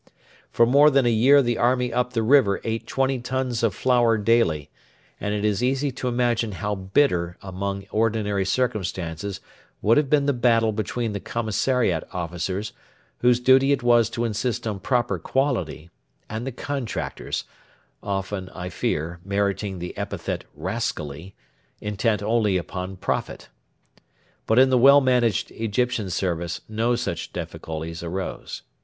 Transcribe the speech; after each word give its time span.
For 0.49 0.65
more 0.65 0.89
than 0.89 1.05
a 1.05 1.09
year 1.11 1.43
the 1.43 1.59
army 1.59 1.93
up 1.93 2.13
the 2.13 2.23
river 2.23 2.59
ate 2.63 2.87
20 2.87 3.19
tons 3.19 3.61
of 3.61 3.75
flour 3.75 4.17
daily, 4.17 4.71
and 5.19 5.35
it 5.35 5.45
is 5.45 5.61
easy 5.61 5.91
to 5.91 6.07
imagine 6.07 6.53
how 6.53 6.73
bitter 6.73 7.37
amid 7.43 7.85
ordinary 7.91 8.43
circumstances 8.43 9.41
would 9.79 9.97
have 9.97 10.09
been 10.09 10.25
the 10.25 10.33
battle 10.33 10.71
between 10.71 11.13
the 11.13 11.19
commissariat 11.19 12.03
officers, 12.11 12.73
whose 13.19 13.39
duty 13.39 13.71
it 13.71 13.83
was 13.83 14.09
to 14.09 14.25
insist 14.25 14.65
on 14.65 14.79
proper 14.79 15.19
quality, 15.19 15.91
and 16.27 16.47
the 16.47 16.51
contractors 16.51 17.43
often, 18.01 18.49
I 18.55 18.69
fear, 18.69 19.19
meriting 19.23 19.77
the 19.77 19.95
epithet 19.95 20.45
'rascally' 20.55 21.35
intent 21.79 22.23
only 22.23 22.57
upon 22.57 22.95
profit. 22.97 23.49
But 24.47 24.57
in 24.57 24.71
the 24.71 24.79
well 24.79 24.99
managed 24.99 25.51
Egyptian 25.51 26.09
Service 26.09 26.61
no 26.67 26.95
such 26.95 27.31
difficulties 27.31 28.01
arose. 28.01 28.63